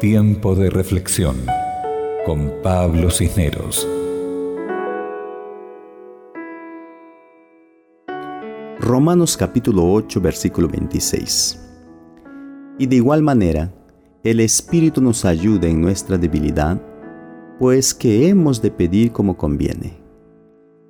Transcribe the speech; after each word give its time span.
Tiempo 0.00 0.54
de 0.54 0.68
reflexión 0.68 1.36
con 2.26 2.52
Pablo 2.62 3.10
Cisneros. 3.10 3.88
Romanos 8.78 9.38
capítulo 9.38 9.90
8 9.90 10.20
versículo 10.20 10.68
26. 10.68 11.58
Y 12.78 12.86
de 12.86 12.96
igual 12.96 13.22
manera, 13.22 13.72
el 14.22 14.40
Espíritu 14.40 15.00
nos 15.00 15.24
ayuda 15.24 15.66
en 15.66 15.80
nuestra 15.80 16.18
debilidad, 16.18 16.78
pues 17.58 17.94
que 17.94 18.28
hemos 18.28 18.60
de 18.60 18.70
pedir 18.70 19.12
como 19.12 19.38
conviene. 19.38 19.98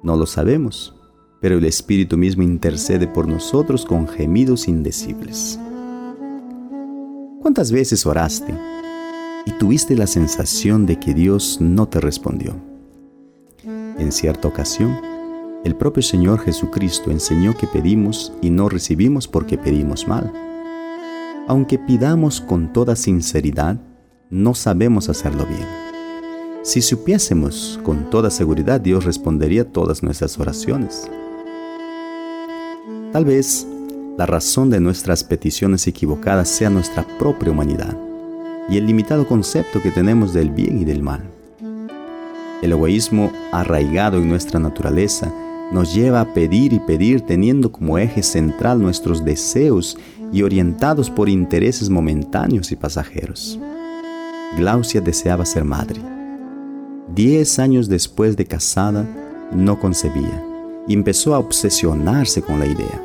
No 0.02 0.16
lo 0.16 0.27
sabemos, 0.27 0.96
pero 1.41 1.59
el 1.59 1.64
Espíritu 1.64 2.16
mismo 2.16 2.43
intercede 2.43 3.07
por 3.07 3.29
nosotros 3.29 3.86
con 3.86 4.09
gemidos 4.09 4.66
indecibles. 4.66 5.61
¿Cuántas 7.41 7.70
veces 7.70 8.04
oraste 8.04 8.52
y 9.46 9.52
tuviste 9.52 9.96
la 9.96 10.06
sensación 10.06 10.84
de 10.84 10.98
que 10.98 11.14
Dios 11.14 11.59
no 11.60 11.88
te 11.88 12.00
respondió? 12.00 12.56
En 13.64 14.12
cierta 14.12 14.48
ocasión, 14.48 14.95
el 15.64 15.74
propio 15.77 16.02
Señor 16.02 16.41
Jesucristo 16.41 17.10
enseñó 17.10 17.56
que 17.56 17.66
pedimos 17.66 18.32
y 18.42 18.51
no 18.51 18.68
recibimos 18.68 19.27
porque 19.27 19.56
pedimos 19.56 20.06
mal. 20.06 20.30
Aunque 21.48 21.78
pidamos 21.78 22.40
con 22.40 22.73
toda 22.73 22.96
sinceridad, 22.96 23.80
no 24.28 24.54
sabemos 24.54 25.09
hacerlo 25.09 25.46
bien. 25.46 25.66
Si 26.62 26.82
supiésemos 26.82 27.78
con 27.84 28.10
toda 28.10 28.30
seguridad, 28.30 28.80
Dios 28.80 29.04
respondería 29.04 29.73
todas 29.73 30.02
nuestras 30.02 30.38
oraciones. 30.38 31.09
Tal 33.12 33.24
vez 33.24 33.66
la 34.18 34.26
razón 34.26 34.70
de 34.70 34.80
nuestras 34.80 35.23
peticiones 35.23 35.87
equivocadas 35.87 36.48
sea 36.48 36.68
nuestra 36.68 37.06
propia 37.18 37.52
humanidad 37.52 38.05
y 38.68 38.76
el 38.76 38.86
limitado 38.86 39.26
concepto 39.26 39.82
que 39.82 39.90
tenemos 39.90 40.32
del 40.32 40.50
bien 40.50 40.78
y 40.78 40.84
del 40.84 41.02
mal. 41.02 41.22
El 42.62 42.72
egoísmo 42.72 43.32
arraigado 43.52 44.18
en 44.18 44.28
nuestra 44.28 44.59
naturaleza 44.59 45.32
nos 45.72 45.95
lleva 45.95 46.20
a 46.20 46.32
pedir 46.32 46.72
y 46.72 46.78
pedir 46.78 47.20
teniendo 47.20 47.70
como 47.70 47.98
eje 47.98 48.22
central 48.22 48.80
nuestros 48.80 49.24
deseos 49.24 49.98
y 50.32 50.42
orientados 50.42 51.10
por 51.10 51.28
intereses 51.28 51.90
momentáneos 51.90 52.72
y 52.72 52.76
pasajeros. 52.76 53.59
Glaucia 54.56 55.00
deseaba 55.00 55.44
ser 55.44 55.64
madre. 55.64 56.00
Diez 57.14 57.59
años 57.59 57.88
después 57.88 58.37
de 58.37 58.46
casada, 58.46 59.06
no 59.52 59.78
concebía 59.78 60.42
y 60.88 60.94
empezó 60.94 61.34
a 61.34 61.38
obsesionarse 61.38 62.42
con 62.42 62.59
la 62.59 62.66
idea. 62.66 63.02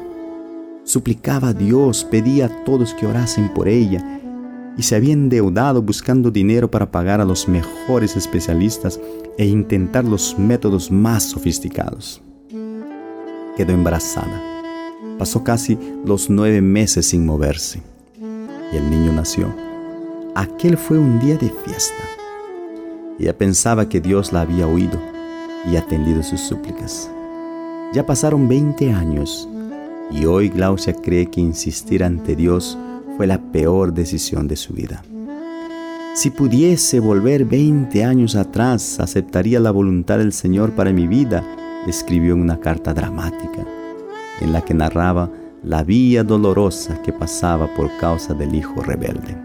Suplicaba 0.84 1.50
a 1.50 1.54
Dios, 1.54 2.04
pedía 2.04 2.46
a 2.46 2.64
todos 2.64 2.94
que 2.94 3.06
orasen 3.06 3.50
por 3.54 3.68
ella 3.68 4.21
y 4.78 4.84
se 4.84 4.96
había 4.96 5.14
endeudado 5.14 5.82
buscando 5.82 6.32
dinero 6.32 6.70
para 6.70 6.92
pagar 6.92 7.22
a 7.22 7.26
los 7.26 7.48
mejores 7.48 8.16
especialistas 8.16 9.00
e 9.38 9.46
intentar 9.46 10.06
los 10.06 10.38
métodos 10.38 10.92
más 10.92 11.24
sofisticados. 11.24 12.22
Quedó 13.58 13.74
embarazada. 13.74 14.42
Pasó 15.18 15.44
casi 15.44 15.78
los 16.06 16.30
nueve 16.30 16.62
meses 16.62 17.08
sin 17.08 17.26
moverse 17.26 17.82
y 18.72 18.78
el 18.78 18.90
niño 18.90 19.12
nació. 19.12 19.54
Aquel 20.36 20.78
fue 20.78 20.98
un 20.98 21.20
día 21.20 21.38
de 21.38 21.50
fiesta. 21.50 22.04
Ella 23.20 23.38
pensaba 23.38 23.88
que 23.88 24.00
Dios 24.00 24.32
la 24.32 24.42
había 24.42 24.68
oído 24.68 25.00
y 25.70 25.76
atendido 25.76 26.24
sus 26.24 26.40
súplicas. 26.40 27.12
Ya 27.94 28.06
pasaron 28.06 28.48
20 28.48 28.92
años 28.94 29.48
y 30.10 30.26
hoy 30.26 30.50
Glaucia 30.50 30.94
cree 30.94 31.30
que 31.30 31.42
insistir 31.42 32.04
ante 32.04 32.36
Dios 32.36 32.78
fue 33.18 33.28
la 33.28 33.40
peor 33.52 33.94
decisión 33.94 34.48
de 34.48 34.56
su 34.56 34.74
vida. 34.74 35.04
Si 36.14 36.30
pudiese 36.30 37.00
volver 37.00 37.46
20 37.46 38.04
años 38.04 38.36
atrás, 38.36 39.00
aceptaría 39.00 39.60
la 39.60 39.72
voluntad 39.72 40.18
del 40.18 40.34
Señor 40.34 40.72
para 40.72 40.92
mi 40.92 41.08
vida, 41.08 41.44
escribió 41.88 42.34
en 42.34 42.42
una 42.42 42.60
carta 42.60 42.94
dramática, 42.94 43.66
en 44.42 44.52
la 44.52 44.62
que 44.62 44.74
narraba 44.74 45.32
la 45.64 45.84
vía 45.84 46.24
dolorosa 46.24 47.02
que 47.02 47.14
pasaba 47.14 47.74
por 47.76 47.90
causa 47.98 48.34
del 48.34 48.56
hijo 48.56 48.82
rebelde. 48.82 49.38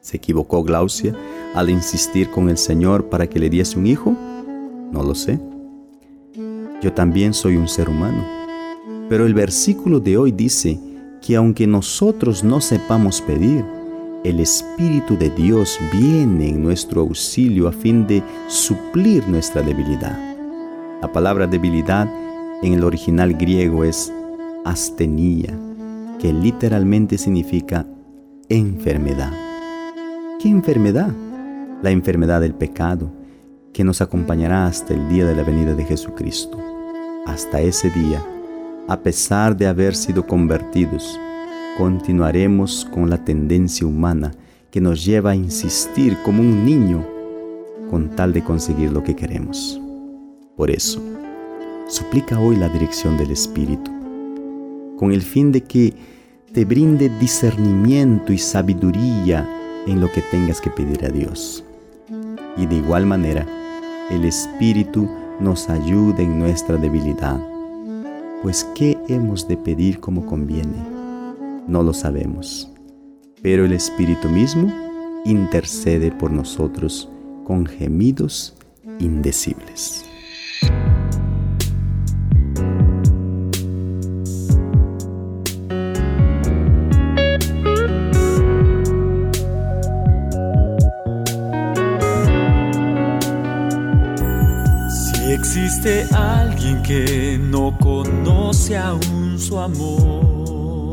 ¿Se 0.00 0.18
equivocó 0.18 0.62
Glaucia 0.62 1.14
al 1.54 1.70
insistir 1.70 2.30
con 2.30 2.50
el 2.50 2.58
Señor 2.58 3.08
para 3.08 3.26
que 3.26 3.38
le 3.38 3.48
diese 3.48 3.78
un 3.78 3.86
hijo? 3.86 4.14
No 4.92 5.02
lo 5.02 5.14
sé. 5.14 5.40
Yo 6.82 6.92
también 6.92 7.32
soy 7.32 7.56
un 7.56 7.68
ser 7.68 7.88
humano. 7.88 8.22
Pero 9.08 9.24
el 9.24 9.32
versículo 9.32 10.00
de 10.00 10.18
hoy 10.18 10.32
dice 10.32 10.78
que 11.24 11.36
aunque 11.36 11.66
nosotros 11.66 12.44
no 12.44 12.60
sepamos 12.60 13.22
pedir, 13.22 13.64
el 14.24 14.40
Espíritu 14.40 15.16
de 15.16 15.30
Dios 15.30 15.78
viene 15.90 16.50
en 16.50 16.62
nuestro 16.62 17.00
auxilio 17.00 17.66
a 17.66 17.72
fin 17.72 18.06
de 18.06 18.22
suplir 18.46 19.26
nuestra 19.26 19.62
debilidad. 19.62 20.18
La 21.00 21.10
palabra 21.10 21.46
debilidad 21.46 22.10
en 22.62 22.74
el 22.74 22.84
original 22.84 23.32
griego 23.32 23.84
es 23.84 24.12
astenia, 24.66 25.58
que 26.18 26.30
literalmente 26.30 27.16
significa 27.16 27.86
enfermedad. 28.50 29.32
¿Qué 30.38 30.50
enfermedad? 30.50 31.12
La 31.82 31.90
enfermedad 31.90 32.42
del 32.42 32.54
pecado, 32.54 33.10
que 33.72 33.82
nos 33.82 34.02
acompañará 34.02 34.66
hasta 34.66 34.92
el 34.92 35.08
día 35.08 35.24
de 35.24 35.34
la 35.34 35.42
venida 35.42 35.74
de 35.74 35.84
Jesucristo 35.84 36.60
hasta 37.26 37.62
ese 37.62 37.88
día, 37.88 38.22
a 38.86 39.00
pesar 39.00 39.56
de 39.56 39.66
haber 39.66 39.96
sido 39.96 40.26
convertidos, 40.26 41.18
continuaremos 41.78 42.86
con 42.92 43.08
la 43.08 43.24
tendencia 43.24 43.86
humana 43.86 44.32
que 44.70 44.80
nos 44.80 45.04
lleva 45.04 45.30
a 45.30 45.36
insistir 45.36 46.16
como 46.24 46.40
un 46.40 46.64
niño 46.64 47.04
con 47.90 48.10
tal 48.10 48.32
de 48.32 48.44
conseguir 48.44 48.92
lo 48.92 49.02
que 49.02 49.16
queremos. 49.16 49.80
Por 50.56 50.70
eso, 50.70 51.00
suplica 51.88 52.38
hoy 52.38 52.56
la 52.56 52.68
dirección 52.68 53.16
del 53.16 53.30
Espíritu, 53.30 53.90
con 54.98 55.12
el 55.12 55.22
fin 55.22 55.50
de 55.50 55.62
que 55.62 55.94
te 56.52 56.64
brinde 56.64 57.08
discernimiento 57.18 58.32
y 58.32 58.38
sabiduría 58.38 59.48
en 59.86 60.00
lo 60.00 60.10
que 60.12 60.22
tengas 60.22 60.60
que 60.60 60.70
pedir 60.70 61.04
a 61.04 61.08
Dios. 61.08 61.64
Y 62.56 62.66
de 62.66 62.76
igual 62.76 63.06
manera, 63.06 63.46
el 64.10 64.24
Espíritu 64.24 65.08
nos 65.40 65.68
ayude 65.68 66.22
en 66.22 66.38
nuestra 66.38 66.76
debilidad. 66.76 67.53
Pues 68.44 68.64
¿qué 68.74 68.98
hemos 69.08 69.48
de 69.48 69.56
pedir 69.56 70.00
como 70.00 70.26
conviene? 70.26 70.76
No 71.66 71.82
lo 71.82 71.94
sabemos, 71.94 72.70
pero 73.40 73.64
el 73.64 73.72
Espíritu 73.72 74.28
mismo 74.28 74.70
intercede 75.24 76.12
por 76.12 76.30
nosotros 76.30 77.08
con 77.44 77.64
gemidos 77.64 78.54
indecibles. 78.98 80.04
Existe 95.34 96.06
alguien 96.12 96.82
que 96.82 97.38
no 97.40 97.76
conoce 97.78 98.76
aún 98.76 99.38
su 99.38 99.58
amor 99.58 100.92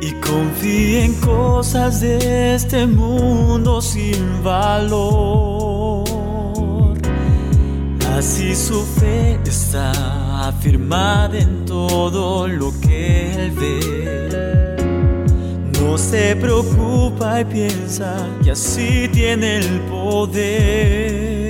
y 0.00 0.12
confía 0.20 1.04
en 1.04 1.14
cosas 1.14 2.00
de 2.00 2.54
este 2.54 2.86
mundo 2.86 3.80
sin 3.82 4.42
valor. 4.42 6.04
Así 8.16 8.54
su 8.54 8.82
fe 8.82 9.38
está 9.44 10.48
afirmada 10.48 11.38
en 11.38 11.64
todo 11.66 12.48
lo 12.48 12.72
que 12.80 13.32
él 13.34 13.50
ve. 13.52 14.76
No 15.80 15.98
se 15.98 16.36
preocupa 16.36 17.40
y 17.40 17.44
piensa 17.44 18.26
que 18.42 18.52
así 18.52 19.08
tiene 19.12 19.58
el 19.58 19.80
poder 19.82 21.41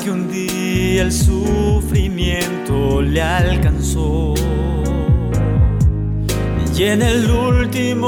que 0.00 0.10
un 0.10 0.30
día 0.30 1.02
el 1.02 1.12
sufrimiento 1.12 3.00
le 3.00 3.22
alcanzó. 3.22 4.34
Y 6.76 6.82
en 6.84 7.02
el 7.02 7.30
último 7.30 8.07